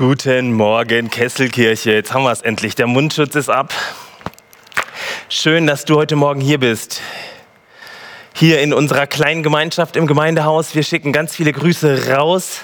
[0.00, 1.92] Guten Morgen, Kesselkirche.
[1.92, 2.74] Jetzt haben wir es endlich.
[2.74, 3.74] Der Mundschutz ist ab.
[5.28, 7.02] Schön, dass du heute Morgen hier bist.
[8.32, 10.74] Hier in unserer kleinen Gemeinschaft im Gemeindehaus.
[10.74, 12.60] Wir schicken ganz viele Grüße raus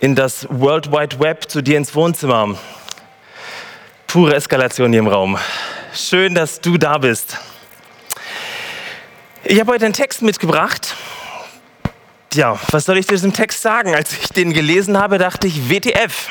[0.00, 2.58] in das World Wide Web zu dir ins Wohnzimmer.
[4.08, 5.38] Pure Eskalation hier im Raum.
[5.94, 7.38] Schön, dass du da bist.
[9.44, 10.96] Ich habe heute einen Text mitgebracht.
[12.34, 13.94] Ja, was soll ich zu diesem Text sagen?
[13.94, 16.28] Als ich den gelesen habe, dachte ich, WTF.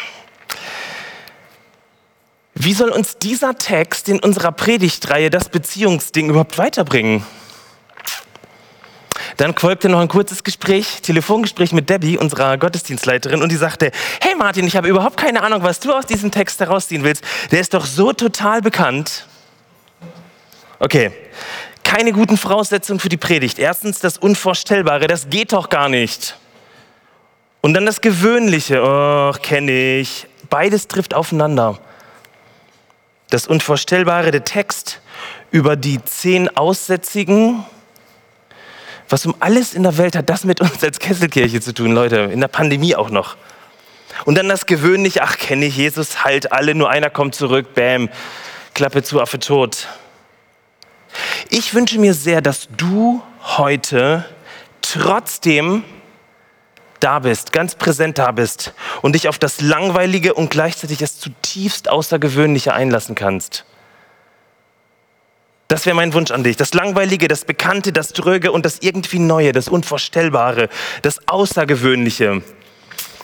[2.60, 7.24] Wie soll uns dieser Text in unserer Predigtreihe das Beziehungsding überhaupt weiterbringen?
[9.38, 14.34] Dann folgte noch ein kurzes Gespräch, Telefongespräch mit Debbie, unserer Gottesdienstleiterin, und die sagte, hey
[14.36, 17.24] Martin, ich habe überhaupt keine Ahnung, was du aus diesem Text herausziehen willst.
[17.52, 19.28] Der ist doch so total bekannt.
[20.80, 21.12] Okay,
[21.84, 23.60] keine guten Voraussetzungen für die Predigt.
[23.60, 26.36] Erstens das Unvorstellbare, das geht doch gar nicht.
[27.62, 30.26] Und dann das Gewöhnliche, oh, kenne ich.
[30.50, 31.80] Beides trifft aufeinander
[33.30, 35.02] das Unvorstellbare, der Text
[35.52, 37.66] über die zehn Aussätzigen.
[39.10, 42.18] Was um alles in der Welt hat das mit uns als Kesselkirche zu tun, Leute,
[42.32, 43.38] in der Pandemie auch noch.
[44.26, 48.10] Und dann das Gewöhnliche, ach, kenne ich Jesus, halt alle, nur einer kommt zurück, bam,
[48.74, 49.88] Klappe zu, Affe tot.
[51.50, 54.26] Ich wünsche mir sehr, dass du heute
[54.82, 55.84] trotzdem
[57.00, 61.90] da bist, ganz präsent da bist und dich auf das Langweilige und gleichzeitig das zutiefst
[61.90, 63.66] Außergewöhnliche einlassen kannst.
[65.68, 66.56] Das wäre mein Wunsch an dich.
[66.56, 70.70] Das Langweilige, das Bekannte, das Dröge und das irgendwie Neue, das Unvorstellbare,
[71.02, 72.42] das Außergewöhnliche.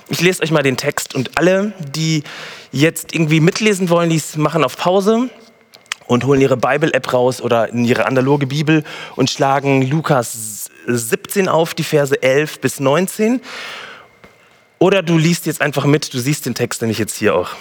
[0.09, 2.23] Ich lese euch mal den Text und alle, die
[2.71, 5.29] jetzt irgendwie mitlesen wollen, die machen auf Pause
[6.05, 8.83] und holen ihre Bible-App raus oder in ihre analoge Bibel
[9.15, 13.41] und schlagen Lukas 17 auf, die Verse 11 bis 19.
[14.79, 17.51] Oder du liest jetzt einfach mit, du siehst den Text nämlich jetzt hier auch.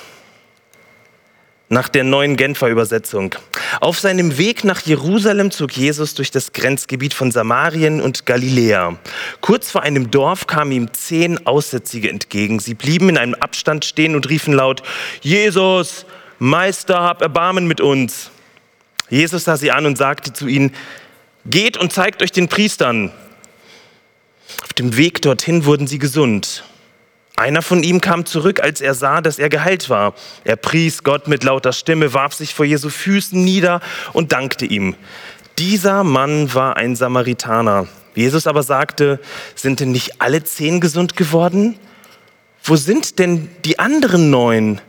[1.69, 3.35] Nach der neuen Genfer Übersetzung.
[3.81, 8.98] Auf seinem Weg nach Jerusalem zog Jesus durch das Grenzgebiet von Samarien und Galiläa.
[9.41, 12.59] Kurz vor einem Dorf kamen ihm zehn Aussätzige entgegen.
[12.59, 14.83] Sie blieben in einem Abstand stehen und riefen laut,
[15.23, 16.05] Jesus,
[16.45, 18.33] Meister, hab Erbarmen mit uns.
[19.08, 20.75] Jesus sah sie an und sagte zu ihnen,
[21.47, 23.13] geht und zeigt euch den Priestern.
[24.64, 26.64] Auf dem Weg dorthin wurden sie gesund.
[27.36, 30.14] Einer von ihm kam zurück, als er sah, dass er geheilt war.
[30.42, 33.80] Er pries Gott mit lauter Stimme, warf sich vor Jesu Füßen nieder
[34.13, 34.97] und dankte ihm.
[35.59, 37.86] Dieser Mann war ein Samaritaner.
[38.17, 39.20] Jesus aber sagte,
[39.55, 41.79] sind denn nicht alle zehn gesund geworden?
[42.64, 44.80] Wo sind denn die anderen neun?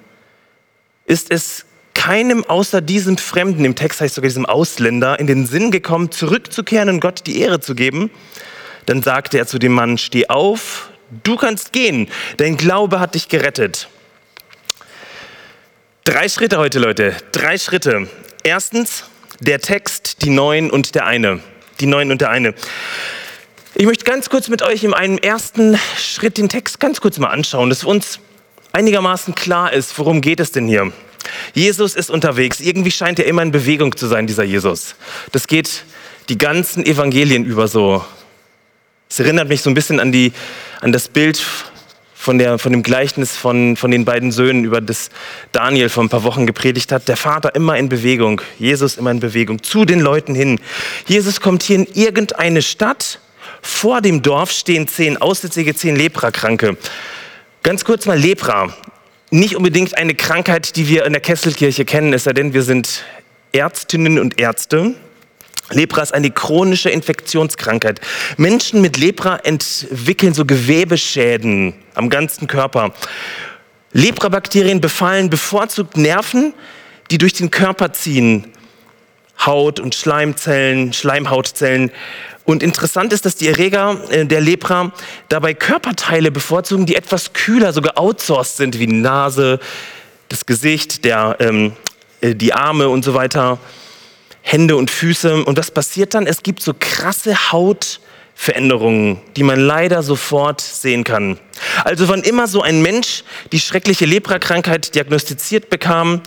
[1.06, 5.72] Ist es keinem außer diesem Fremden, im Text heißt sogar diesem Ausländer, in den Sinn
[5.72, 8.10] gekommen, zurückzukehren und Gott die Ehre zu geben.
[8.86, 10.90] Dann sagte er zu dem Mann, steh auf,
[11.24, 13.88] du kannst gehen, dein Glaube hat dich gerettet.
[16.04, 18.10] Drei Schritte heute, Leute, drei Schritte.
[18.44, 19.06] Erstens
[19.40, 21.40] der Text, die Neun und der eine.
[21.80, 22.54] Die Neun und der eine.
[23.76, 27.30] Ich möchte ganz kurz mit euch in einem ersten Schritt den Text ganz kurz mal
[27.30, 28.20] anschauen, dass für uns
[28.74, 30.92] einigermaßen klar ist, worum geht es denn hier.
[31.54, 32.60] Jesus ist unterwegs.
[32.60, 34.96] Irgendwie scheint er immer in Bewegung zu sein, dieser Jesus.
[35.32, 35.86] Das geht
[36.28, 38.04] die ganzen Evangelien über so.
[39.10, 40.34] Es erinnert mich so ein bisschen an, die,
[40.82, 41.42] an das Bild
[42.16, 45.12] von, der, von dem Gleichnis von, von den beiden Söhnen, über das
[45.52, 47.08] Daniel vor ein paar Wochen gepredigt hat.
[47.08, 50.60] Der Vater immer in Bewegung, Jesus immer in Bewegung, zu den Leuten hin.
[51.06, 53.20] Jesus kommt hier in irgendeine Stadt.
[53.62, 56.76] Vor dem Dorf stehen zehn Aussätzige, zehn Leprakranke.
[57.64, 58.74] Ganz kurz mal Lepra
[59.32, 63.06] nicht unbedingt eine Krankheit, die wir in der Kesselkirche kennen, es sei denn, wir sind
[63.54, 64.94] Ärztinnen und Ärzte.
[65.72, 68.02] Lepra ist eine chronische Infektionskrankheit.
[68.36, 72.94] Menschen mit Lepra entwickeln so Gewebeschäden am ganzen Körper.
[73.94, 76.54] Leprabakterien befallen bevorzugt Nerven,
[77.12, 78.52] die durch den Körper ziehen.
[79.46, 81.92] Haut- und Schleimzellen, Schleimhautzellen
[82.46, 84.92] und interessant ist, dass die Erreger äh, der Lepra
[85.30, 89.60] dabei Körperteile bevorzugen, die etwas kühler, sogar outsourced sind, wie die Nase,
[90.30, 91.74] das Gesicht, der, ähm,
[92.22, 93.60] äh, die Arme und so weiter,
[94.42, 95.46] Hände und Füße.
[95.46, 96.28] Und was passiert dann?
[96.28, 101.40] Es gibt so krasse Hautveränderungen, die man leider sofort sehen kann.
[101.86, 103.24] Also wann immer so ein Mensch
[103.54, 106.22] die schreckliche Leprakrankheit diagnostiziert bekam,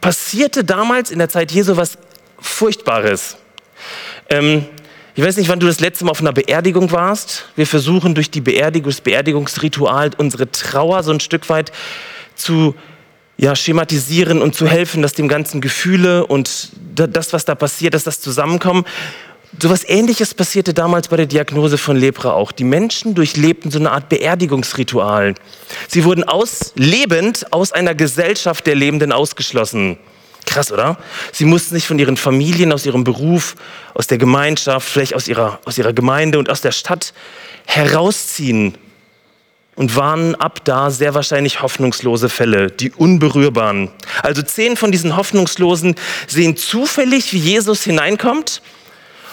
[0.00, 1.98] passierte damals in der Zeit Jesu was
[2.38, 3.36] Furchtbares.
[4.28, 4.66] Ähm,
[5.16, 7.46] ich weiß nicht, wann du das letzte Mal auf einer Beerdigung warst.
[7.56, 11.72] Wir versuchen durch die Beerdigung, das Beerdigungsritual unsere Trauer so ein Stück weit
[12.34, 12.74] zu
[13.38, 18.04] ja, schematisieren und zu helfen, dass dem ganzen Gefühle und das, was da passiert, dass
[18.04, 18.84] das zusammenkommen.
[19.58, 22.52] So was ähnliches passierte damals bei der Diagnose von Lepra auch.
[22.52, 25.34] Die Menschen durchlebten so eine Art Beerdigungsritual.
[25.88, 29.96] Sie wurden aus, lebend aus einer Gesellschaft der Lebenden ausgeschlossen.
[30.46, 30.96] Krass, oder?
[31.32, 33.56] Sie mussten sich von ihren Familien, aus ihrem Beruf,
[33.94, 37.12] aus der Gemeinschaft, vielleicht aus ihrer, aus ihrer Gemeinde und aus der Stadt
[37.66, 38.78] herausziehen
[39.74, 43.90] und waren ab da sehr wahrscheinlich hoffnungslose Fälle, die unberührbaren.
[44.22, 45.94] Also zehn von diesen Hoffnungslosen
[46.26, 48.62] sehen zufällig, wie Jesus hineinkommt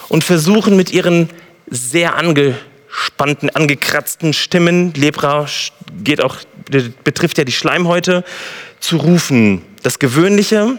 [0.08, 1.30] und versuchen mit ihren
[1.70, 5.46] sehr angespannten, angekratzten Stimmen, Lepra
[6.02, 6.36] geht auch,
[7.04, 8.24] betrifft ja die Schleimhäute,
[8.80, 9.62] zu rufen.
[9.82, 10.78] Das Gewöhnliche,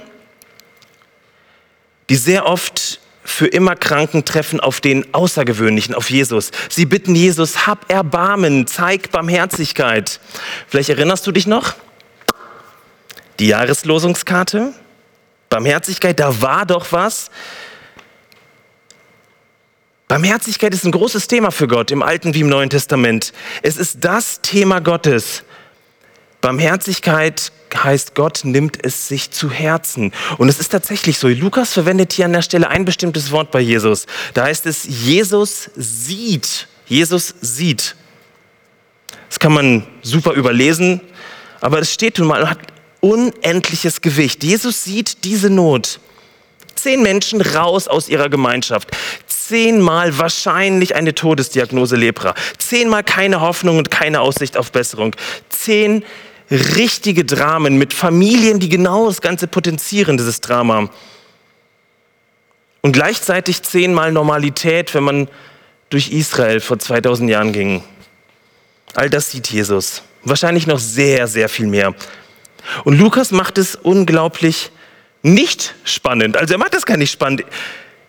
[2.09, 6.51] die sehr oft für immer Kranken treffen auf den Außergewöhnlichen, auf Jesus.
[6.69, 10.19] Sie bitten Jesus, hab Erbarmen, zeig Barmherzigkeit.
[10.67, 11.73] Vielleicht erinnerst du dich noch?
[13.39, 14.73] Die Jahreslosungskarte?
[15.49, 17.31] Barmherzigkeit, da war doch was.
[20.07, 23.33] Barmherzigkeit ist ein großes Thema für Gott im Alten wie im Neuen Testament.
[23.63, 25.43] Es ist das Thema Gottes.
[26.41, 27.51] Barmherzigkeit
[27.83, 30.11] heißt, Gott nimmt es sich zu Herzen.
[30.37, 31.27] Und es ist tatsächlich so.
[31.27, 34.05] Lukas verwendet hier an der Stelle ein bestimmtes Wort bei Jesus.
[34.33, 36.67] Da heißt es, Jesus sieht.
[36.87, 37.95] Jesus sieht.
[39.29, 41.01] Das kann man super überlesen,
[41.59, 42.59] aber es steht nun mal und hat
[43.01, 44.43] unendliches Gewicht.
[44.43, 45.99] Jesus sieht diese Not.
[46.75, 48.91] Zehn Menschen raus aus ihrer Gemeinschaft
[49.47, 55.15] zehnmal wahrscheinlich eine Todesdiagnose Lepra, zehnmal keine Hoffnung und keine Aussicht auf Besserung,
[55.49, 56.03] zehn
[56.51, 60.89] richtige Dramen mit Familien, die genau das Ganze potenzieren, dieses Drama.
[62.81, 65.27] Und gleichzeitig zehnmal Normalität, wenn man
[65.89, 67.83] durch Israel vor 2000 Jahren ging.
[68.93, 70.03] All das sieht Jesus.
[70.23, 71.95] Wahrscheinlich noch sehr, sehr viel mehr.
[72.83, 74.71] Und Lukas macht es unglaublich
[75.21, 76.37] nicht spannend.
[76.37, 77.43] Also er macht das gar nicht spannend.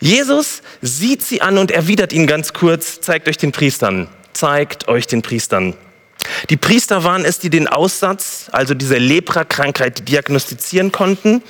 [0.00, 5.06] Jesus sieht sie an und erwidert ihnen ganz kurz, zeigt euch den Priestern, zeigt euch
[5.06, 5.74] den Priestern.
[6.50, 11.42] Die Priester waren es, die den Aussatz, also diese Lepra-Krankheit, diagnostizieren konnten.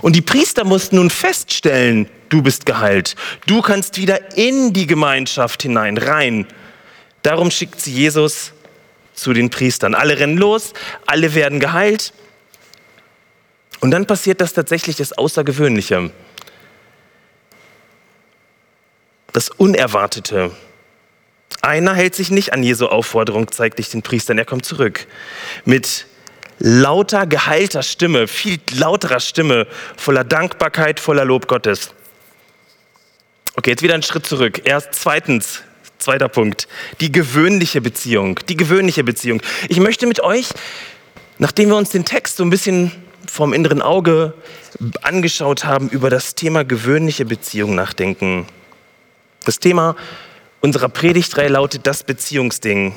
[0.00, 3.16] Und die Priester mussten nun feststellen, du bist geheilt.
[3.46, 6.46] Du kannst wieder in die Gemeinschaft hinein, rein.
[7.22, 8.52] Darum schickt sie Jesus
[9.14, 9.94] zu den Priestern.
[9.94, 10.72] Alle rennen los,
[11.06, 12.12] alle werden geheilt.
[13.80, 16.10] Und dann passiert das tatsächlich das Außergewöhnliche.
[19.32, 20.52] das Unerwartete.
[21.60, 25.06] Einer hält sich nicht an Jesu Aufforderung, zeigt dich den Priestern, er kommt zurück.
[25.64, 26.06] Mit
[26.58, 29.66] lauter, geheilter Stimme, viel lauterer Stimme,
[29.96, 31.90] voller Dankbarkeit, voller Lob Gottes.
[33.54, 34.62] Okay, jetzt wieder einen Schritt zurück.
[34.64, 35.62] Erst zweitens,
[35.98, 36.68] zweiter Punkt,
[37.00, 38.40] die gewöhnliche Beziehung.
[38.48, 39.42] Die gewöhnliche Beziehung.
[39.68, 40.48] Ich möchte mit euch,
[41.38, 42.92] nachdem wir uns den Text so ein bisschen
[43.26, 44.34] vom inneren Auge
[45.02, 48.46] angeschaut haben, über das Thema gewöhnliche Beziehung nachdenken.
[49.44, 49.96] Das Thema
[50.62, 52.94] unserer Predigtreihe lautet das Beziehungsding.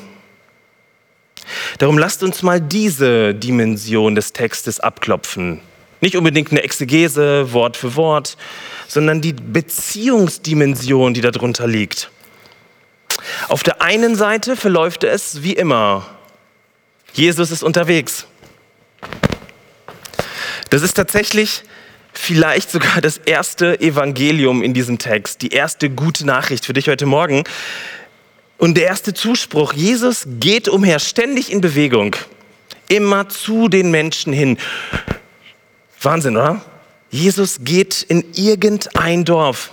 [1.77, 5.59] Darum lasst uns mal diese Dimension des Textes abklopfen.
[5.99, 8.37] Nicht unbedingt eine Exegese, Wort für Wort,
[8.87, 12.09] sondern die Beziehungsdimension, die darunter liegt.
[13.49, 16.05] Auf der einen Seite verläuft es wie immer.
[17.13, 18.27] Jesus ist unterwegs.
[20.69, 21.63] Das ist tatsächlich
[22.17, 27.05] vielleicht sogar das erste Evangelium in diesem Text, die erste gute Nachricht für dich heute
[27.05, 27.43] Morgen.
[28.57, 32.15] Und der erste Zuspruch, Jesus geht umher, ständig in Bewegung,
[32.87, 34.57] immer zu den Menschen hin.
[36.01, 36.61] Wahnsinn, oder?
[37.09, 39.71] Jesus geht in irgendein Dorf.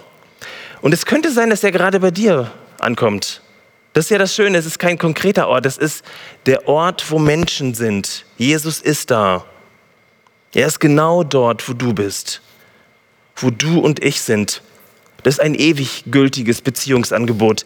[0.81, 3.41] Und es könnte sein, dass er gerade bei dir ankommt.
[3.93, 6.05] Das ist ja das Schöne, es ist kein konkreter Ort, es ist
[6.47, 8.25] der Ort, wo Menschen sind.
[8.39, 9.45] Jesus ist da.
[10.55, 12.43] Er ist genau dort, wo du bist,
[13.37, 14.63] wo du und ich sind.
[15.23, 17.65] Das ist ein ewig gültiges Beziehungsangebot.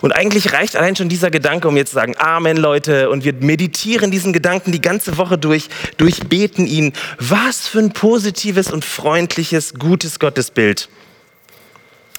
[0.00, 3.32] Und eigentlich reicht allein schon dieser Gedanke, um jetzt zu sagen, Amen Leute, und wir
[3.32, 6.92] meditieren diesen Gedanken die ganze Woche durch, durchbeten ihn.
[7.18, 10.88] Was für ein positives und freundliches, gutes Gottesbild.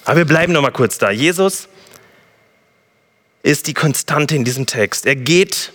[0.06, 1.12] Aber wir bleiben noch mal kurz da.
[1.12, 1.68] Jesus
[3.44, 5.06] ist die Konstante in diesem Text.
[5.06, 5.72] Er geht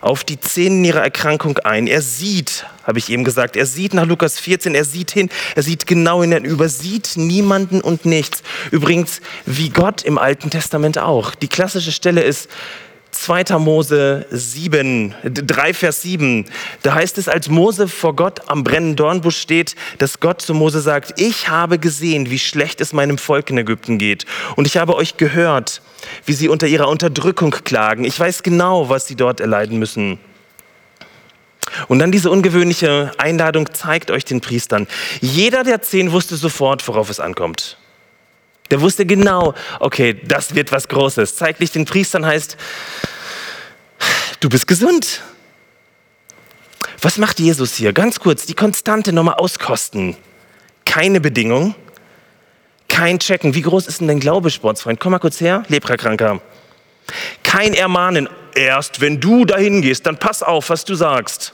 [0.00, 1.86] auf die Szenen ihrer Erkrankung ein.
[1.86, 5.62] Er sieht, habe ich eben gesagt, er sieht nach Lukas 14, er sieht hin, er
[5.62, 8.42] sieht genau hin, er übersieht niemanden und nichts.
[8.70, 11.34] Übrigens, wie Gott im Alten Testament auch.
[11.34, 12.48] Die klassische Stelle ist
[13.20, 13.58] 2.
[13.58, 16.44] Mose 7, 3 Vers 7.
[16.82, 20.80] Da heißt es, als Mose vor Gott am brennenden Dornbusch steht, dass Gott zu Mose
[20.80, 24.26] sagt, ich habe gesehen, wie schlecht es meinem Volk in Ägypten geht.
[24.56, 25.82] Und ich habe euch gehört,
[26.24, 28.04] wie sie unter ihrer Unterdrückung klagen.
[28.04, 30.18] Ich weiß genau, was sie dort erleiden müssen.
[31.88, 34.86] Und dann diese ungewöhnliche Einladung zeigt euch den Priestern.
[35.20, 37.76] Jeder der zehn wusste sofort, worauf es ankommt.
[38.70, 41.36] Der wusste genau, okay, das wird was Großes.
[41.36, 42.56] Zeig dich den Priestern heißt,
[44.40, 45.22] du bist gesund.
[47.00, 47.92] Was macht Jesus hier?
[47.92, 50.16] Ganz kurz, die Konstante nochmal auskosten.
[50.84, 51.74] Keine Bedingung,
[52.88, 53.54] kein Checken.
[53.54, 54.98] Wie groß ist denn dein Glaube, Sportsfreund?
[55.00, 56.40] Komm mal kurz her, Leprakranker.
[57.42, 58.28] Kein Ermahnen.
[58.54, 61.52] Erst wenn du dahin gehst, dann pass auf, was du sagst.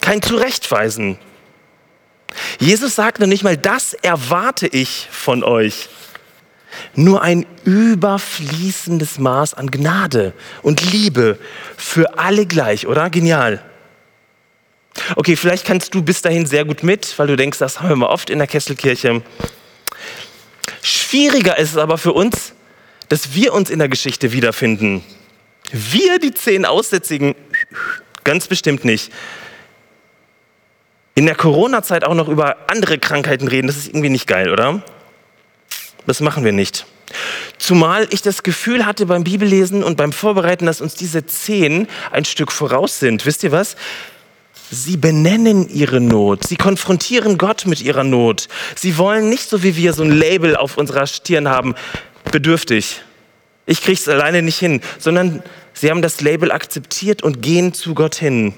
[0.00, 1.18] Kein Zurechtweisen.
[2.58, 5.88] Jesus sagt noch nicht mal, das erwarte ich von euch.
[6.94, 11.38] Nur ein überfließendes Maß an Gnade und Liebe
[11.76, 13.08] für alle gleich, oder?
[13.08, 13.62] Genial.
[15.16, 17.96] Okay, vielleicht kannst du bis dahin sehr gut mit, weil du denkst, das haben wir
[17.96, 19.22] mal oft in der Kesselkirche.
[20.82, 22.52] Schwieriger ist es aber für uns,
[23.08, 25.02] dass wir uns in der Geschichte wiederfinden.
[25.70, 27.34] Wir, die zehn Aussätzigen,
[28.24, 29.10] ganz bestimmt nicht.
[31.14, 34.82] In der Corona-Zeit auch noch über andere Krankheiten reden, das ist irgendwie nicht geil, oder?
[36.06, 36.86] Das machen wir nicht.
[37.58, 42.24] Zumal ich das Gefühl hatte beim Bibellesen und beim Vorbereiten, dass uns diese zehn ein
[42.24, 43.26] Stück voraus sind.
[43.26, 43.76] Wisst ihr was?
[44.70, 46.46] Sie benennen ihre Not.
[46.46, 48.48] Sie konfrontieren Gott mit ihrer Not.
[48.74, 51.74] Sie wollen nicht so wie wir so ein Label auf unserer Stirn haben,
[52.30, 53.02] bedürftig.
[53.66, 55.42] Ich krieg's alleine nicht hin, sondern
[55.74, 58.54] sie haben das Label akzeptiert und gehen zu Gott hin.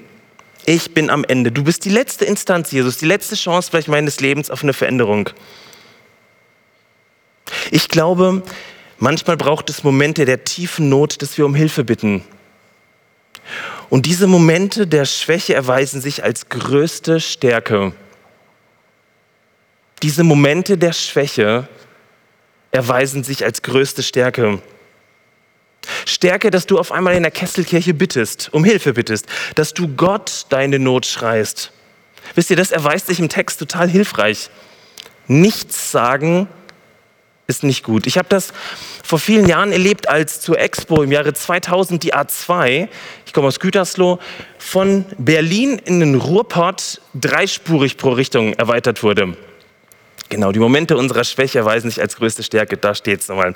[0.65, 1.51] Ich bin am Ende.
[1.51, 5.29] Du bist die letzte Instanz, Jesus, die letzte Chance vielleicht meines Lebens auf eine Veränderung.
[7.71, 8.43] Ich glaube,
[8.97, 12.23] manchmal braucht es Momente der tiefen Not, dass wir um Hilfe bitten.
[13.89, 17.93] Und diese Momente der Schwäche erweisen sich als größte Stärke.
[20.01, 21.67] Diese Momente der Schwäche
[22.71, 24.61] erweisen sich als größte Stärke.
[26.05, 30.47] Stärke, dass du auf einmal in der Kesselkirche bittest, um Hilfe bittest, dass du Gott
[30.49, 31.71] deine Not schreist.
[32.33, 34.49] Wisst ihr, das erweist sich im Text total hilfreich.
[35.27, 36.47] Nichts sagen
[37.47, 38.07] ist nicht gut.
[38.07, 38.53] Ich habe das
[39.03, 42.87] vor vielen Jahren erlebt, als zur Expo im Jahre 2000 die A2,
[43.25, 44.19] ich komme aus Gütersloh,
[44.57, 49.37] von Berlin in den Ruhrpott dreispurig pro Richtung erweitert wurde.
[50.29, 53.55] Genau, die Momente unserer Schwäche erweisen sich als größte Stärke, da steht es nochmal.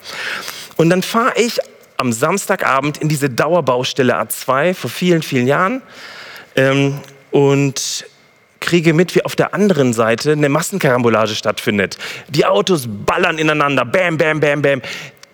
[0.77, 1.57] Und dann fahre ich
[1.97, 5.81] am Samstagabend in diese Dauerbaustelle A2 vor vielen, vielen Jahren
[6.55, 6.99] ähm,
[7.31, 8.05] und
[8.59, 11.97] kriege mit, wie auf der anderen Seite eine Massenkarambolage stattfindet.
[12.27, 14.81] Die Autos ballern ineinander, bam, bam, bam, bam.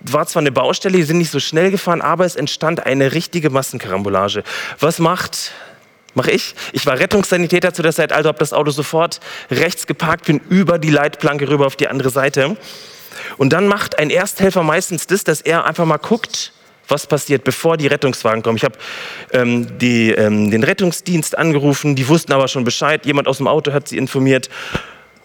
[0.01, 3.49] War zwar eine Baustelle, die sind nicht so schnell gefahren, aber es entstand eine richtige
[3.49, 4.43] Massenkarambolage.
[4.79, 5.51] Was macht
[6.17, 6.55] Mach ich.
[6.71, 9.19] Ich war Rettungssanitäter zu der Zeit, also habe das Auto sofort
[9.51, 12.55] rechts geparkt, bin über die Leitplanke rüber auf die andere Seite.
[13.37, 16.53] Und dann macht ein Ersthelfer meistens das, dass er einfach mal guckt,
[16.87, 18.57] was passiert, bevor die Rettungswagen kommen.
[18.57, 18.77] Ich habe
[19.31, 23.87] ähm, ähm, den Rettungsdienst angerufen, die wussten aber schon Bescheid, jemand aus dem Auto hat
[23.87, 24.49] sie informiert.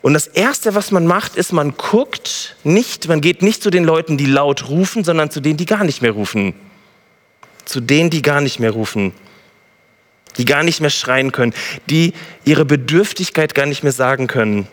[0.02, 3.84] Und das Erste, was man macht, ist, man guckt nicht, man geht nicht zu den
[3.84, 6.54] Leuten, die laut rufen, sondern zu denen, die gar nicht mehr rufen.
[7.66, 9.12] Zu denen, die gar nicht mehr rufen.
[10.38, 11.52] Die gar nicht mehr schreien können,
[11.90, 12.14] die
[12.44, 14.68] ihre Bedürftigkeit gar nicht mehr sagen können.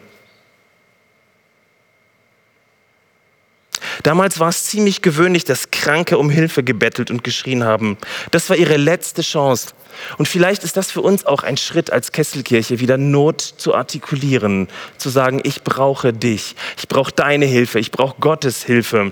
[4.07, 7.97] Damals war es ziemlich gewöhnlich, dass Kranke um Hilfe gebettelt und geschrien haben.
[8.31, 9.73] Das war ihre letzte Chance.
[10.17, 14.69] Und vielleicht ist das für uns auch ein Schritt als Kesselkirche, wieder Not zu artikulieren,
[14.97, 19.11] zu sagen, ich brauche dich, ich brauche deine Hilfe, ich brauche Gottes Hilfe.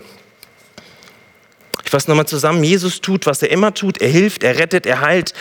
[1.83, 5.01] Ich fasse nochmal zusammen, Jesus tut, was er immer tut, er hilft, er rettet, er
[5.01, 5.33] heilt.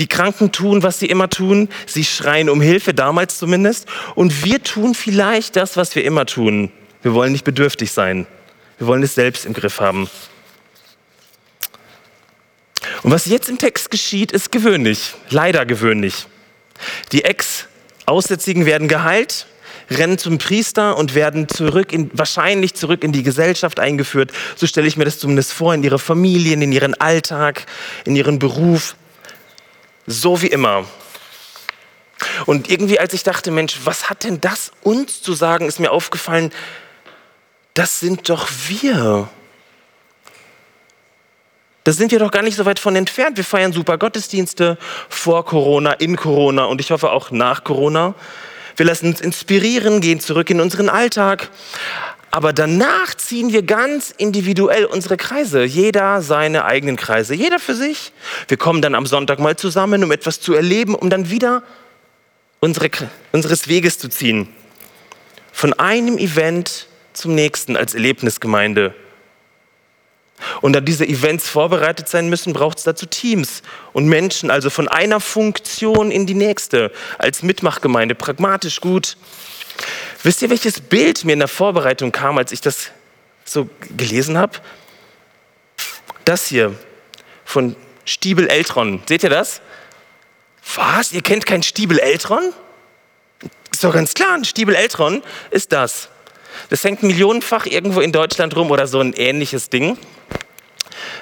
[0.00, 3.86] Die Kranken tun, was sie immer tun, sie schreien um Hilfe, damals zumindest.
[4.16, 6.72] Und wir tun vielleicht das, was wir immer tun.
[7.02, 8.26] Wir wollen nicht bedürftig sein.
[8.78, 10.10] Wir wollen es selbst im Griff haben.
[13.02, 16.26] Und was jetzt im Text geschieht, ist gewöhnlich, leider gewöhnlich.
[17.12, 19.46] Die Ex-Aussätzigen werden geheilt,
[19.90, 24.32] rennen zum Priester und werden zurück in, wahrscheinlich zurück in die Gesellschaft eingeführt.
[24.56, 27.66] So stelle ich mir das zumindest vor, in ihre Familien, in ihren Alltag,
[28.04, 28.96] in ihren Beruf.
[30.06, 30.84] So wie immer.
[32.46, 35.92] Und irgendwie, als ich dachte, Mensch, was hat denn das uns zu sagen, ist mir
[35.92, 36.52] aufgefallen,
[37.76, 39.28] das sind doch wir.
[41.84, 43.36] Da sind wir doch gar nicht so weit von entfernt.
[43.36, 44.78] Wir feiern super Gottesdienste
[45.08, 48.14] vor Corona, in Corona und ich hoffe auch nach Corona.
[48.76, 51.50] Wir lassen uns inspirieren, gehen zurück in unseren Alltag.
[52.30, 55.62] Aber danach ziehen wir ganz individuell unsere Kreise.
[55.62, 57.34] Jeder seine eigenen Kreise.
[57.34, 58.12] Jeder für sich.
[58.48, 61.62] Wir kommen dann am Sonntag mal zusammen, um etwas zu erleben, um dann wieder
[62.60, 62.90] unsere,
[63.32, 64.48] unseres Weges zu ziehen.
[65.52, 68.94] Von einem Event zum nächsten als Erlebnisgemeinde.
[70.60, 74.86] Und da diese Events vorbereitet sein müssen, braucht es dazu Teams und Menschen, also von
[74.86, 79.16] einer Funktion in die nächste, als Mitmachgemeinde, pragmatisch gut.
[80.22, 82.90] Wisst ihr, welches Bild mir in der Vorbereitung kam, als ich das
[83.44, 84.58] so gelesen habe?
[86.24, 86.74] Das hier
[87.44, 89.02] von Stiebel Eltron.
[89.08, 89.60] Seht ihr das?
[90.74, 91.12] Was?
[91.12, 92.52] Ihr kennt kein Stiebel Eltron?
[93.70, 96.08] Ist doch ganz klar, ein Stiebel Eltron ist das.
[96.68, 99.98] Das hängt millionenfach irgendwo in Deutschland rum oder so ein ähnliches Ding.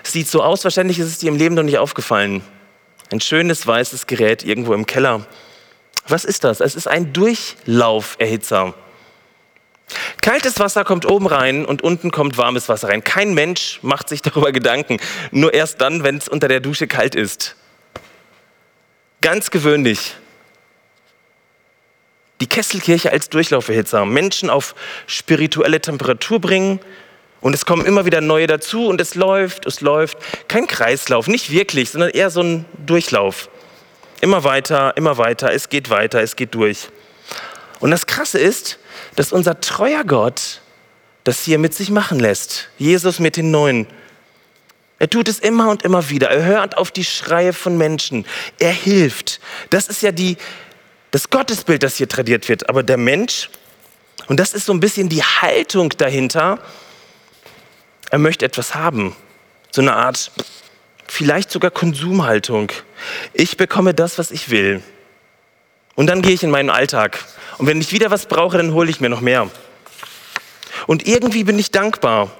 [0.02, 2.42] Sieht so aus, wahrscheinlich ist es dir im Leben noch nicht aufgefallen.
[3.10, 5.26] Ein schönes weißes Gerät irgendwo im Keller.
[6.06, 6.60] Was ist das?
[6.60, 8.74] Es ist ein Durchlauferhitzer.
[10.20, 13.04] Kaltes Wasser kommt oben rein und unten kommt warmes Wasser rein.
[13.04, 14.98] Kein Mensch macht sich darüber Gedanken.
[15.30, 17.56] Nur erst dann, wenn es unter der Dusche kalt ist.
[19.20, 20.14] Ganz gewöhnlich.
[22.40, 24.04] Die Kesselkirche als Durchlauferhitzer.
[24.04, 24.74] Menschen auf
[25.06, 26.80] spirituelle Temperatur bringen.
[27.40, 30.16] Und es kommen immer wieder neue dazu und es läuft, es läuft.
[30.48, 33.50] Kein Kreislauf, nicht wirklich, sondern eher so ein Durchlauf.
[34.20, 36.88] Immer weiter, immer weiter, es geht weiter, es geht durch.
[37.80, 38.78] Und das Krasse ist,
[39.16, 40.62] dass unser treuer Gott
[41.24, 42.68] das hier mit sich machen lässt.
[42.78, 43.86] Jesus mit den Neuen.
[44.98, 46.30] Er tut es immer und immer wieder.
[46.30, 48.24] Er hört auf die Schreie von Menschen.
[48.58, 49.40] Er hilft.
[49.70, 50.36] Das ist ja die,
[51.14, 52.68] das Gottesbild, das hier tradiert wird.
[52.68, 53.48] Aber der Mensch,
[54.26, 56.58] und das ist so ein bisschen die Haltung dahinter,
[58.10, 59.14] er möchte etwas haben.
[59.70, 60.32] So eine Art,
[61.06, 62.72] vielleicht sogar Konsumhaltung.
[63.32, 64.82] Ich bekomme das, was ich will.
[65.94, 67.24] Und dann gehe ich in meinen Alltag.
[67.58, 69.48] Und wenn ich wieder was brauche, dann hole ich mir noch mehr.
[70.88, 72.32] Und irgendwie bin ich dankbar.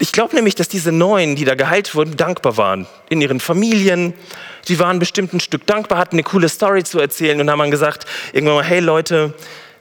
[0.00, 2.86] Ich glaube nämlich, dass diese Neuen, die da geheilt wurden, dankbar waren.
[3.08, 4.14] In ihren Familien.
[4.62, 7.70] Sie waren bestimmt ein Stück dankbar, hatten eine coole Story zu erzählen und haben dann
[7.70, 9.34] gesagt, irgendwann mal, hey Leute,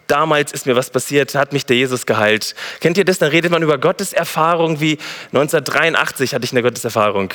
[0.07, 2.55] damals ist mir was passiert, hat mich der Jesus geheilt.
[2.79, 3.19] Kennt ihr das?
[3.19, 4.97] Dann redet man über Gotteserfahrung wie
[5.33, 7.31] 1983 hatte ich eine Gotteserfahrung.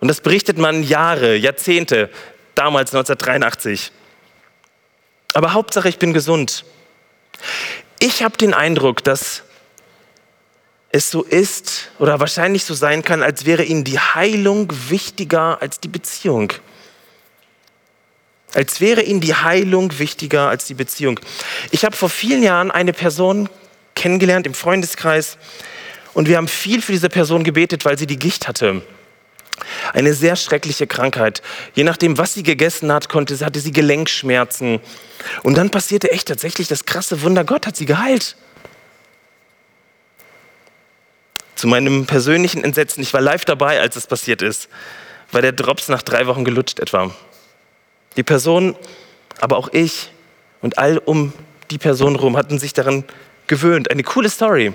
[0.00, 2.10] Und das berichtet man Jahre, Jahrzehnte,
[2.54, 3.90] damals 1983.
[5.34, 6.64] Aber Hauptsache, ich bin gesund.
[7.98, 9.42] Ich habe den Eindruck, dass
[10.90, 15.80] es so ist oder wahrscheinlich so sein kann, als wäre ihnen die Heilung wichtiger als
[15.80, 16.52] die Beziehung.
[18.54, 21.20] Als wäre ihnen die Heilung wichtiger als die Beziehung.
[21.70, 23.50] Ich habe vor vielen Jahren eine Person
[23.94, 25.36] kennengelernt im Freundeskreis
[26.14, 28.82] und wir haben viel für diese Person gebetet, weil sie die Gicht hatte.
[29.92, 31.42] Eine sehr schreckliche Krankheit.
[31.74, 34.80] Je nachdem, was sie gegessen hat, konnte, hatte sie Gelenkschmerzen.
[35.42, 38.36] Und dann passierte echt tatsächlich das krasse Wunder, Gott hat sie geheilt.
[41.58, 44.68] Zu meinem persönlichen Entsetzen, ich war live dabei, als es passiert ist,
[45.32, 47.10] war der Drops nach drei Wochen gelutscht etwa.
[48.16, 48.76] Die Person,
[49.40, 50.12] aber auch ich
[50.60, 51.32] und all um
[51.72, 53.02] die Person rum hatten sich daran
[53.48, 53.90] gewöhnt.
[53.90, 54.72] Eine coole Story.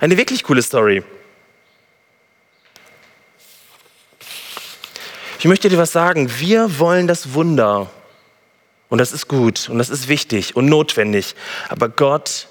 [0.00, 1.04] Eine wirklich coole Story.
[5.38, 6.32] Ich möchte dir was sagen.
[6.40, 7.88] Wir wollen das Wunder.
[8.88, 11.36] Und das ist gut und das ist wichtig und notwendig.
[11.68, 12.48] Aber Gott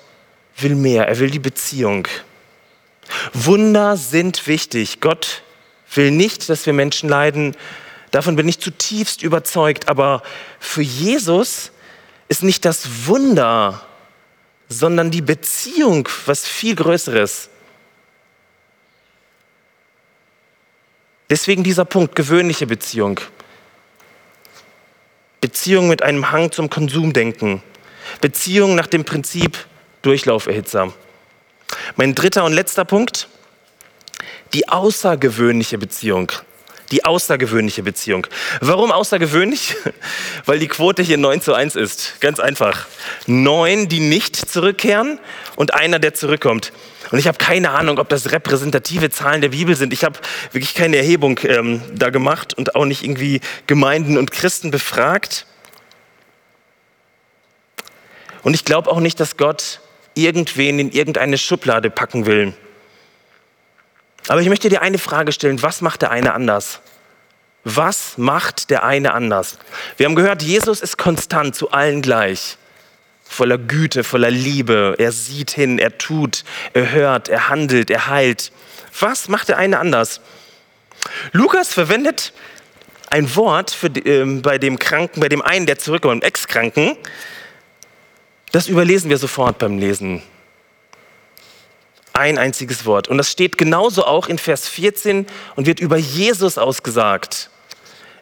[0.56, 1.06] will mehr.
[1.06, 2.08] Er will die Beziehung.
[3.34, 5.00] Wunder sind wichtig.
[5.02, 5.44] Gott
[5.94, 7.56] will nicht, dass wir Menschen leiden.
[8.12, 9.88] Davon bin ich zutiefst überzeugt.
[9.88, 10.24] Aber
[10.60, 11.72] für Jesus
[12.28, 13.86] ist nicht das Wunder,
[14.70, 17.50] sondern die Beziehung was viel Größeres.
[21.30, 23.20] Deswegen dieser Punkt, gewöhnliche Beziehung.
[25.42, 27.62] Beziehung mit einem Hang zum Konsumdenken.
[28.22, 29.58] Beziehung nach dem Prinzip
[30.02, 30.94] Durchlauferhitzer.
[31.96, 33.28] Mein dritter und letzter Punkt,
[34.54, 36.32] die außergewöhnliche Beziehung.
[36.92, 38.28] Die außergewöhnliche Beziehung.
[38.62, 39.76] Warum außergewöhnlich?
[40.46, 42.22] Weil die Quote hier 9 zu 1 ist.
[42.22, 42.88] Ganz einfach.
[43.26, 45.20] Neun, die nicht zurückkehren
[45.58, 46.72] und einer, der zurückkommt.
[47.12, 49.92] Und ich habe keine Ahnung, ob das repräsentative Zahlen der Bibel sind.
[49.92, 50.20] Ich habe
[50.52, 55.46] wirklich keine Erhebung ähm, da gemacht und auch nicht irgendwie Gemeinden und Christen befragt.
[58.44, 59.82] Und ich glaube auch nicht, dass Gott
[60.18, 62.54] irgendwen in irgendeine Schublade packen will.
[64.28, 65.62] Aber ich möchte dir eine Frage stellen.
[65.62, 66.82] Was macht der eine anders?
[67.64, 69.58] Was macht der eine anders?
[69.98, 72.58] Wir haben gehört, Jesus ist konstant zu allen gleich
[73.30, 74.96] voller Güte, voller Liebe.
[74.98, 78.52] Er sieht hin, er tut, er hört, er handelt, er heilt.
[79.00, 80.22] Was macht der eine anders?
[81.32, 82.34] Lukas verwendet
[83.10, 86.98] ein Wort für, äh, bei dem Kranken, bei dem einen, der zurückkommt, Ex-Kranken.
[88.52, 90.22] Das überlesen wir sofort beim Lesen.
[92.14, 93.08] Ein einziges Wort.
[93.08, 97.50] Und das steht genauso auch in Vers 14 und wird über Jesus ausgesagt.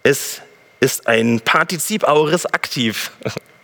[0.03, 0.41] Es
[0.79, 3.11] ist ein Partizip Auris aktiv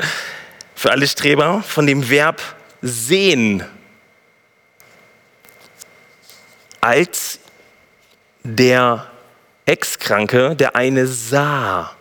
[0.75, 2.41] für alle Streber von dem Verb
[2.81, 3.63] sehen.
[6.79, 7.39] Als
[8.43, 9.11] der
[9.65, 11.95] Ex-Kranke, der eine sah.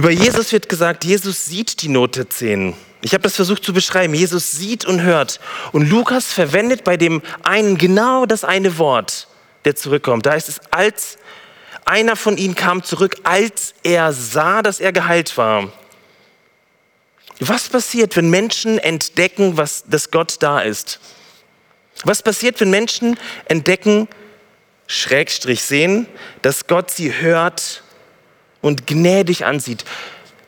[0.00, 2.72] Über Jesus wird gesagt, Jesus sieht die Note 10.
[3.02, 4.14] Ich habe das versucht zu beschreiben.
[4.14, 5.40] Jesus sieht und hört.
[5.72, 9.28] Und Lukas verwendet bei dem einen genau das eine Wort,
[9.66, 10.24] der zurückkommt.
[10.24, 11.18] Da heißt es, als
[11.84, 15.70] einer von ihnen kam zurück, als er sah, dass er geheilt war.
[17.38, 20.98] Was passiert, wenn Menschen entdecken, was, dass Gott da ist?
[22.04, 24.08] Was passiert, wenn Menschen entdecken,
[24.86, 26.06] Schrägstrich sehen,
[26.40, 27.82] dass Gott sie hört
[28.60, 29.84] und gnädig ansieht?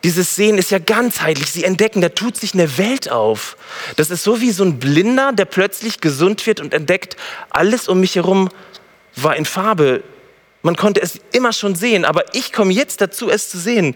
[0.04, 1.52] Dieses Sehen ist ja ganzheitlich.
[1.52, 3.56] Sie entdecken, da tut sich eine Welt auf.
[3.96, 7.16] Das ist so wie so ein Blinder, der plötzlich gesund wird und entdeckt,
[7.50, 8.48] alles um mich herum
[9.14, 10.02] war in Farbe.
[10.62, 13.94] Man konnte es immer schon sehen, aber ich komme jetzt dazu, es zu sehen.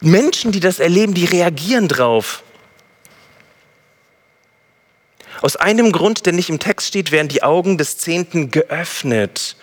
[0.00, 2.42] Menschen, die das erleben, die reagieren drauf.
[5.42, 9.56] Aus einem Grund, der nicht im Text steht, werden die Augen des Zehnten geöffnet.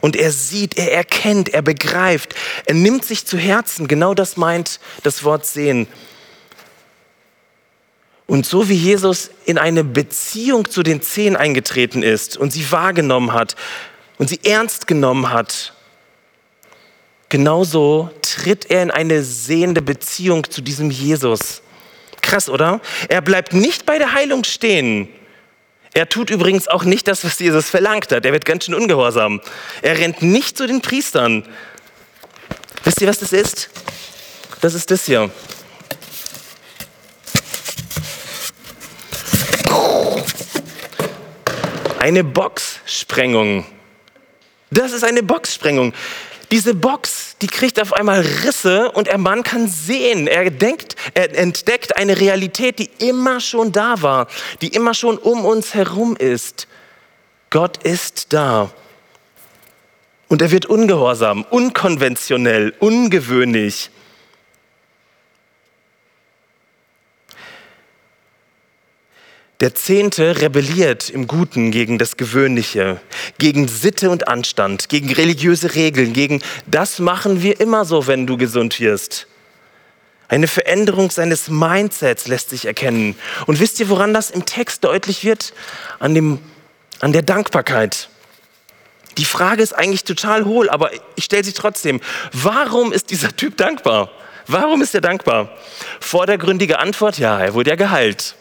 [0.00, 3.88] Und er sieht, er erkennt, er begreift, er nimmt sich zu Herzen.
[3.88, 5.88] Genau das meint das Wort sehen.
[8.26, 13.32] Und so wie Jesus in eine Beziehung zu den Zehn eingetreten ist und sie wahrgenommen
[13.32, 13.56] hat
[14.18, 15.74] und sie ernst genommen hat,
[17.28, 21.60] genauso tritt er in eine sehende Beziehung zu diesem Jesus.
[22.22, 22.80] Krass, oder?
[23.08, 25.08] Er bleibt nicht bei der Heilung stehen.
[25.96, 28.26] Er tut übrigens auch nicht das, was Jesus verlangt hat.
[28.26, 29.40] Er wird ganz schön ungehorsam.
[29.80, 31.46] Er rennt nicht zu den Priestern.
[32.82, 33.70] Wisst ihr, was das ist?
[34.60, 35.30] Das ist das hier.
[42.00, 43.64] Eine Boxsprengung.
[44.72, 45.94] Das ist eine Boxsprengung.
[46.50, 50.26] Diese Box, die kriegt auf einmal Risse und der Mann kann sehen.
[50.26, 54.28] Er, denkt, er entdeckt eine Realität, die immer schon da war,
[54.62, 56.66] die immer schon um uns herum ist.
[57.50, 58.72] Gott ist da.
[60.28, 63.90] Und er wird ungehorsam, unkonventionell, ungewöhnlich.
[69.60, 73.00] Der Zehnte rebelliert im Guten gegen das Gewöhnliche,
[73.38, 78.36] gegen Sitte und Anstand, gegen religiöse Regeln, gegen das machen wir immer so, wenn du
[78.36, 79.28] gesund wirst.
[80.28, 83.16] Eine Veränderung seines Mindsets lässt sich erkennen.
[83.46, 85.52] Und wisst ihr, woran das im Text deutlich wird?
[85.98, 86.38] An, dem,
[87.00, 88.08] an der Dankbarkeit.
[89.18, 92.00] Die Frage ist eigentlich total hohl, aber ich stelle sie trotzdem.
[92.32, 94.10] Warum ist dieser Typ dankbar?
[94.46, 95.56] Warum ist er dankbar?
[96.00, 98.34] Vordergründige Antwort, ja, er wurde ja geheilt.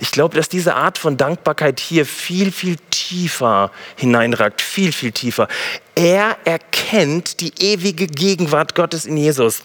[0.00, 5.48] Ich glaube, dass diese Art von Dankbarkeit hier viel, viel tiefer hineinragt, viel, viel tiefer.
[5.94, 9.62] Er erkennt die ewige Gegenwart Gottes in Jesus.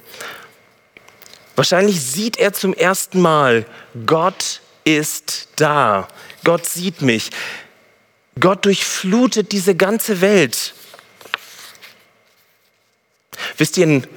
[1.56, 3.65] Wahrscheinlich sieht er zum ersten Mal,
[4.06, 6.08] Gott ist da.
[6.44, 7.30] Gott sieht mich.
[8.39, 10.74] Gott durchflutet diese ganze Welt.
[13.58, 14.08] Wisst ihr, in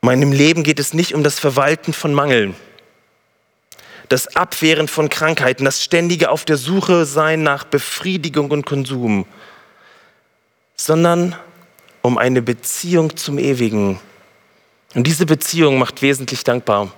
[0.00, 2.56] meinem Leben geht es nicht um das Verwalten von Mangeln
[4.08, 9.26] das Abwehren von Krankheiten, das ständige auf der Suche sein nach Befriedigung und Konsum,
[10.76, 11.36] sondern
[12.02, 14.00] um eine Beziehung zum Ewigen.
[14.94, 16.92] Und diese Beziehung macht wesentlich dankbar.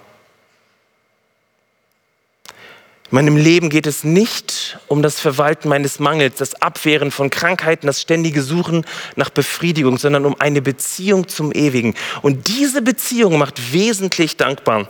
[3.10, 7.86] In meinem Leben geht es nicht um das Verwalten meines Mangels, das Abwehren von Krankheiten,
[7.86, 11.94] das ständige Suchen nach Befriedigung, sondern um eine Beziehung zum Ewigen.
[12.22, 14.88] Und diese Beziehung macht wesentlich dankbar.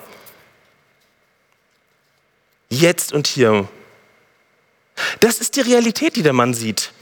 [2.74, 3.68] Jetzt und hier.
[5.20, 6.92] Das ist die Realität, die der Mann sieht.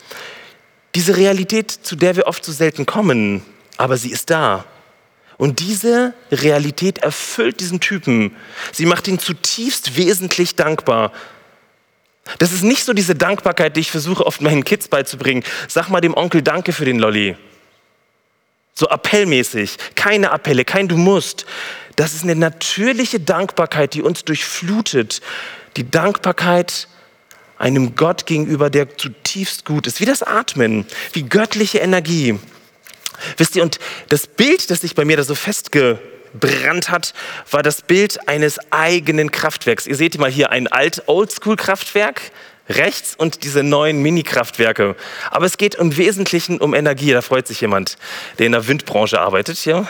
[0.94, 3.42] Diese Realität, zu der wir oft so selten kommen,
[3.76, 4.64] aber sie ist da.
[5.38, 8.36] Und diese Realität erfüllt diesen Typen.
[8.70, 11.12] Sie macht ihn zutiefst wesentlich dankbar.
[12.38, 15.42] Das ist nicht so diese Dankbarkeit, die ich versuche oft meinen Kids beizubringen.
[15.68, 17.36] Sag mal dem Onkel Danke für den Lolli.
[18.74, 19.76] So appellmäßig.
[19.96, 21.46] Keine Appelle, kein Du musst.
[21.96, 25.20] Das ist eine natürliche Dankbarkeit, die uns durchflutet.
[25.76, 26.88] Die Dankbarkeit
[27.58, 30.00] einem Gott gegenüber, der zutiefst gut ist.
[30.00, 32.38] Wie das Atmen, wie göttliche Energie.
[33.36, 37.14] Wisst ihr, und das Bild, das sich bei mir da so festgebrannt hat,
[37.50, 39.86] war das Bild eines eigenen Kraftwerks.
[39.86, 42.32] Ihr seht mal hier ein alt Oldschool-Kraftwerk
[42.68, 44.96] rechts und diese neuen Mini-Kraftwerke.
[45.30, 47.12] Aber es geht im Wesentlichen um Energie.
[47.12, 47.96] Da freut sich jemand,
[48.38, 49.86] der in der Windbranche arbeitet hier.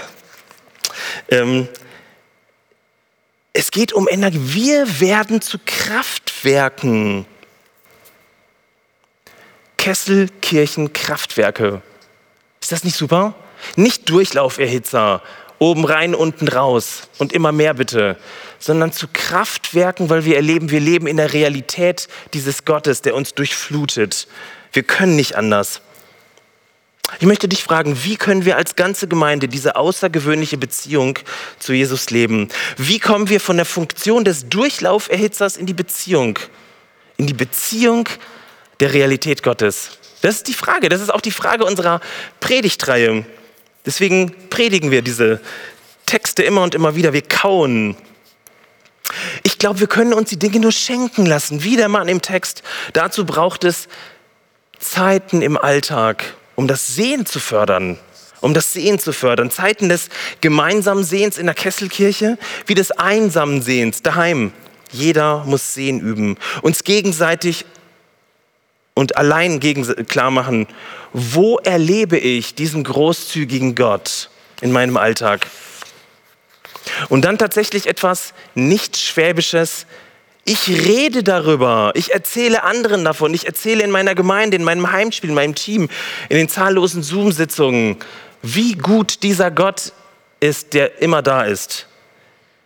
[1.30, 1.68] Ähm,
[3.52, 4.40] es geht um Energie.
[4.40, 7.26] Wir werden zu Kraftwerken.
[9.76, 11.82] Kesselkirchen Kraftwerke.
[12.60, 13.34] Ist das nicht super?
[13.76, 15.22] Nicht Durchlauferhitzer,
[15.58, 18.16] oben rein, unten raus und immer mehr bitte,
[18.58, 23.34] sondern zu Kraftwerken, weil wir erleben, wir leben in der Realität dieses Gottes, der uns
[23.34, 24.28] durchflutet.
[24.72, 25.80] Wir können nicht anders.
[27.20, 31.18] Ich möchte dich fragen, wie können wir als ganze Gemeinde diese außergewöhnliche Beziehung
[31.58, 32.48] zu Jesus leben?
[32.76, 36.38] Wie kommen wir von der Funktion des Durchlauferhitzers in die Beziehung?
[37.18, 38.08] In die Beziehung
[38.80, 39.98] der Realität Gottes?
[40.22, 40.88] Das ist die Frage.
[40.88, 42.00] Das ist auch die Frage unserer
[42.40, 43.24] Predigtreihe.
[43.84, 45.40] Deswegen predigen wir diese
[46.06, 47.12] Texte immer und immer wieder.
[47.12, 47.96] Wir kauen.
[49.42, 52.62] Ich glaube, wir können uns die Dinge nur schenken lassen, wie der Mann im Text.
[52.92, 53.88] Dazu braucht es
[54.78, 57.98] Zeiten im Alltag, um das Sehen zu fördern.
[58.40, 59.50] Um das Sehen zu fördern.
[59.50, 60.08] Zeiten des
[60.40, 64.52] gemeinsamen Sehens in der Kesselkirche, wie des einsamen Sehens daheim.
[64.92, 66.38] Jeder muss Sehen üben.
[66.62, 67.64] Uns gegenseitig
[68.94, 69.58] und allein
[70.06, 70.68] klar machen,
[71.12, 75.48] wo erlebe ich diesen großzügigen Gott in meinem Alltag?
[77.08, 79.84] Und dann tatsächlich etwas nicht Schwäbisches.
[80.44, 85.30] Ich rede darüber, ich erzähle anderen davon, ich erzähle in meiner Gemeinde, in meinem Heimspiel,
[85.30, 85.88] in meinem Team,
[86.28, 87.96] in den zahllosen Zoom-Sitzungen,
[88.42, 89.92] wie gut dieser Gott
[90.40, 91.86] ist, der immer da ist.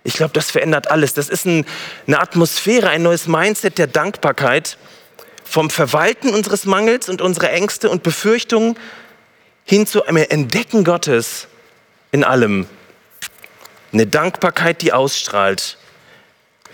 [0.05, 1.12] Ich glaube, das verändert alles.
[1.12, 1.67] Das ist ein,
[2.07, 4.79] eine Atmosphäre, ein neues Mindset der Dankbarkeit
[5.45, 8.79] vom Verwalten unseres Mangels und unserer Ängste und Befürchtungen
[9.65, 11.49] hin zu einem Entdecken Gottes
[12.11, 12.67] in allem.
[13.93, 15.77] Eine Dankbarkeit, die ausstrahlt.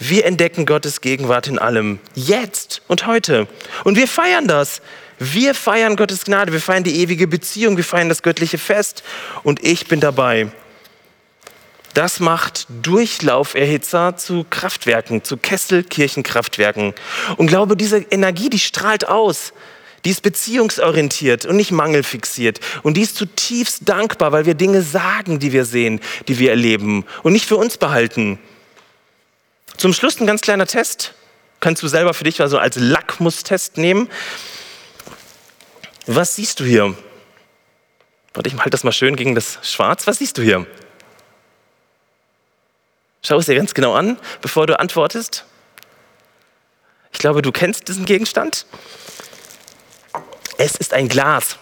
[0.04, 3.46] Wir entdecken Gottes Gegenwart in allem, jetzt und heute.
[3.84, 4.82] Und wir feiern das.
[5.20, 9.04] Wir feiern Gottes Gnade, wir feiern die ewige Beziehung, wir feiern das göttliche Fest.
[9.44, 10.50] Und ich bin dabei.
[11.94, 16.94] Das macht Durchlauferhitzer zu Kraftwerken, zu Kesselkirchenkraftwerken.
[17.36, 19.52] Und glaube, diese Energie, die strahlt aus.
[20.04, 22.58] Die ist beziehungsorientiert und nicht mangelfixiert.
[22.82, 27.04] Und die ist zutiefst dankbar, weil wir Dinge sagen, die wir sehen, die wir erleben
[27.22, 28.40] und nicht für uns behalten.
[29.82, 31.12] Zum Schluss ein ganz kleiner Test.
[31.58, 34.08] Kannst du selber für dich also als Lackmustest nehmen.
[36.06, 36.96] Was siehst du hier?
[38.32, 40.06] Warte, ich halte das mal schön gegen das Schwarz.
[40.06, 40.68] Was siehst du hier?
[43.24, 45.46] Schau es dir ganz genau an, bevor du antwortest.
[47.10, 48.66] Ich glaube, du kennst diesen Gegenstand.
[50.58, 51.56] Es ist ein Glas.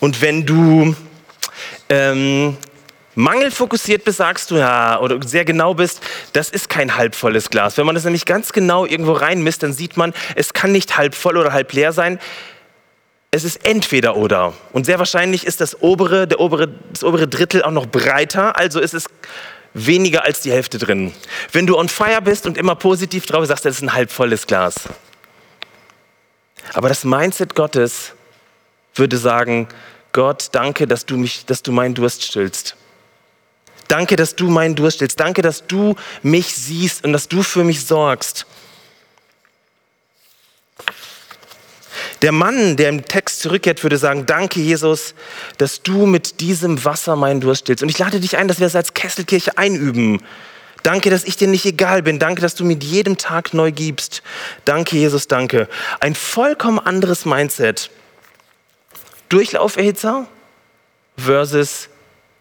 [0.00, 0.96] Und wenn du
[1.88, 2.58] ähm,
[3.16, 6.00] mangelfokussiert bist, sagst du ja, oder sehr genau bist,
[6.32, 7.76] das ist kein halbvolles Glas.
[7.76, 11.14] Wenn man das nämlich ganz genau irgendwo reinmisst, dann sieht man, es kann nicht halb
[11.14, 12.20] voll oder halb leer sein.
[13.32, 14.52] Es ist entweder oder.
[14.72, 18.80] Und sehr wahrscheinlich ist das obere, der obere, das obere Drittel auch noch breiter, also
[18.80, 19.06] ist es
[19.74, 21.12] weniger als die Hälfte drin.
[21.52, 24.46] Wenn du on fire bist und immer positiv drauf sagst, das ist ein halb volles
[24.46, 24.74] Glas.
[26.72, 28.12] Aber das Mindset Gottes
[28.94, 29.68] würde sagen,
[30.12, 32.76] Gott, danke, dass du mich, dass du meinen Durst stillst.
[33.88, 35.20] Danke, dass du meinen Durst stillst.
[35.20, 38.46] Danke, dass du mich siehst und dass du für mich sorgst.
[42.22, 45.14] Der Mann, der im Text zurückkehrt, würde sagen, danke Jesus,
[45.58, 47.82] dass du mit diesem Wasser meinen Durst stillst.
[47.82, 50.22] Und ich lade dich ein, dass wir das als Kesselkirche einüben.
[50.82, 52.18] Danke, dass ich dir nicht egal bin.
[52.18, 54.22] Danke, dass du mir jedem Tag neu gibst.
[54.64, 55.68] Danke, Jesus, danke.
[56.00, 57.90] Ein vollkommen anderes Mindset.
[59.28, 60.26] Durchlauferhitzer
[61.16, 61.88] versus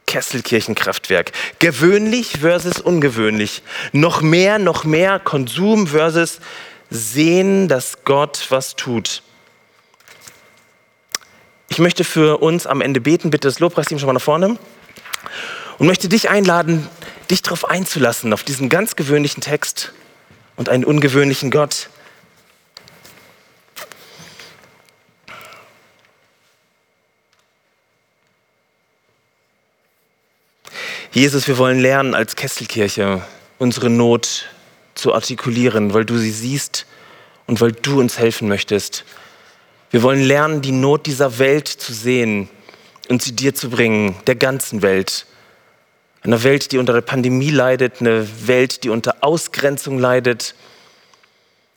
[0.08, 1.32] Kesselkirchenkraftwerk.
[1.60, 3.64] Gewöhnlich versus ungewöhnlich.
[3.92, 6.40] Noch mehr, noch mehr Konsum versus
[6.90, 9.22] sehen, dass Gott was tut.
[11.70, 13.32] Ich möchte für uns am Ende beten.
[13.32, 14.58] Bitte das Lobpreisteam schon mal nach vorne.
[15.78, 16.88] Und möchte dich einladen,
[17.30, 19.92] dich darauf einzulassen, auf diesen ganz gewöhnlichen Text
[20.56, 21.90] und einen ungewöhnlichen Gott.
[31.16, 33.22] Jesus, wir wollen lernen als Kesselkirche
[33.58, 34.50] unsere Not
[34.96, 36.86] zu artikulieren, weil du sie siehst
[37.48, 39.06] und weil du uns helfen möchtest.
[39.92, 42.50] Wir wollen lernen, die Not dieser Welt zu sehen
[43.08, 45.26] und sie dir zu bringen, der ganzen Welt.
[46.22, 50.54] Eine Welt, die unter der Pandemie leidet, eine Welt, die unter Ausgrenzung leidet.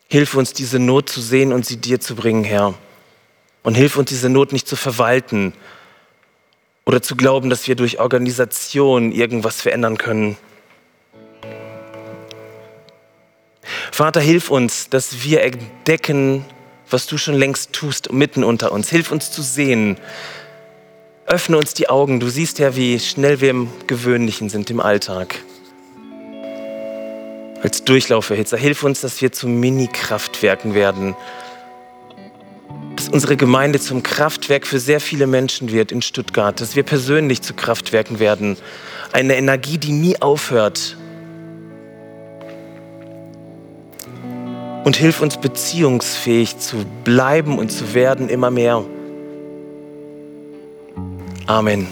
[0.08, 2.74] Hilf uns, diese Not zu sehen und sie dir zu bringen, Herr.
[3.62, 5.52] Und hilf uns, diese Not nicht zu verwalten
[6.88, 10.38] oder zu glauben, dass wir durch Organisation irgendwas verändern können.
[13.92, 16.46] Vater, hilf uns, dass wir entdecken,
[16.88, 18.88] was du schon längst tust, mitten unter uns.
[18.88, 19.98] Hilf uns zu sehen.
[21.26, 22.20] Öffne uns die Augen.
[22.20, 25.40] Du siehst ja, wie schnell wir im Gewöhnlichen sind, im Alltag.
[27.62, 28.56] Als Durchlauferhitzer.
[28.56, 31.14] Hilf uns, dass wir zu Mini-Kraftwerken werden.
[32.98, 36.60] Dass unsere Gemeinde zum Kraftwerk für sehr viele Menschen wird in Stuttgart.
[36.60, 38.56] Dass wir persönlich zu Kraftwerken werden.
[39.12, 40.96] Eine Energie, die nie aufhört.
[44.88, 48.82] und hilf uns beziehungsfähig zu bleiben und zu werden immer mehr.
[51.46, 51.86] Amen.